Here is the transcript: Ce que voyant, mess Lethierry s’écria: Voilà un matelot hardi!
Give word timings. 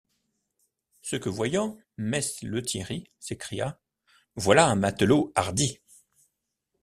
Ce 1.03 1.15
que 1.15 1.29
voyant, 1.29 1.77
mess 1.97 2.41
Lethierry 2.41 3.11
s’écria: 3.19 3.79
Voilà 4.35 4.65
un 4.67 4.73
matelot 4.73 5.31
hardi! 5.35 5.79